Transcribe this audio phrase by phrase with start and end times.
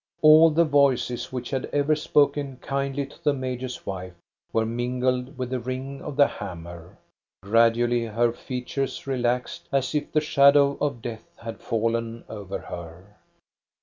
[0.23, 3.85] All the voices which had ever spoken MARGARETA CELSING 47 1 kindly to the major's
[3.85, 4.13] wife
[4.51, 6.97] were mingled with the ring of the hammer.
[7.43, 13.15] Gradually her features relaxed, as if the shadow of death had fallen over her.